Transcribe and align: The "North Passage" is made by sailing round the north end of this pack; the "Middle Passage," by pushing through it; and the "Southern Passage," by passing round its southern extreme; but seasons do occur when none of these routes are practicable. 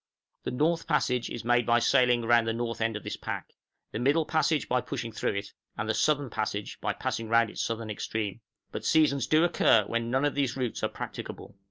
The 0.45 0.49
"North 0.49 0.87
Passage" 0.87 1.29
is 1.29 1.45
made 1.45 1.67
by 1.67 1.77
sailing 1.77 2.23
round 2.25 2.47
the 2.47 2.53
north 2.53 2.81
end 2.81 2.97
of 2.97 3.03
this 3.03 3.17
pack; 3.17 3.53
the 3.91 3.99
"Middle 3.99 4.25
Passage," 4.25 4.67
by 4.67 4.81
pushing 4.81 5.11
through 5.11 5.35
it; 5.35 5.53
and 5.77 5.87
the 5.87 5.93
"Southern 5.93 6.31
Passage," 6.31 6.81
by 6.81 6.91
passing 6.91 7.29
round 7.29 7.51
its 7.51 7.61
southern 7.61 7.91
extreme; 7.91 8.41
but 8.71 8.83
seasons 8.83 9.27
do 9.27 9.43
occur 9.43 9.83
when 9.85 10.09
none 10.09 10.25
of 10.25 10.33
these 10.33 10.57
routes 10.57 10.81
are 10.83 10.89
practicable. 10.89 11.55